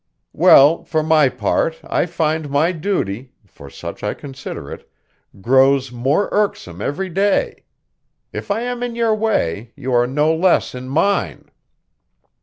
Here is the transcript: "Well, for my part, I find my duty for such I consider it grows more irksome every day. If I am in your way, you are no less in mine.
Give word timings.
"Well, 0.33 0.83
for 0.83 1.03
my 1.03 1.29
part, 1.29 1.79
I 1.83 2.07
find 2.07 2.49
my 2.49 2.71
duty 2.71 3.33
for 3.45 3.69
such 3.69 4.03
I 4.03 4.15
consider 4.15 4.71
it 4.71 4.89
grows 5.41 5.91
more 5.91 6.27
irksome 6.31 6.81
every 6.81 7.07
day. 7.07 7.65
If 8.33 8.49
I 8.49 8.61
am 8.61 8.81
in 8.81 8.95
your 8.95 9.13
way, 9.13 9.73
you 9.75 9.93
are 9.93 10.07
no 10.07 10.33
less 10.33 10.73
in 10.73 10.89
mine. 10.89 11.51